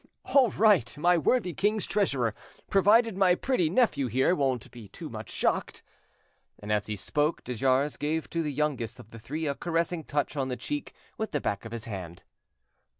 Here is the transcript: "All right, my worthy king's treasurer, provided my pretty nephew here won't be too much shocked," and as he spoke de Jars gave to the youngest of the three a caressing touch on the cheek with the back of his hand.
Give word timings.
"All 0.33 0.49
right, 0.49 0.97
my 0.97 1.15
worthy 1.15 1.53
king's 1.53 1.85
treasurer, 1.85 2.33
provided 2.71 3.15
my 3.15 3.35
pretty 3.35 3.69
nephew 3.69 4.07
here 4.07 4.33
won't 4.33 4.71
be 4.71 4.87
too 4.87 5.09
much 5.11 5.29
shocked," 5.29 5.83
and 6.57 6.71
as 6.71 6.87
he 6.87 6.95
spoke 6.95 7.43
de 7.43 7.53
Jars 7.53 7.97
gave 7.97 8.27
to 8.31 8.41
the 8.41 8.51
youngest 8.51 8.97
of 8.99 9.11
the 9.11 9.19
three 9.19 9.45
a 9.45 9.53
caressing 9.53 10.03
touch 10.03 10.35
on 10.35 10.47
the 10.47 10.57
cheek 10.57 10.95
with 11.19 11.29
the 11.29 11.39
back 11.39 11.65
of 11.65 11.71
his 11.71 11.85
hand. 11.85 12.23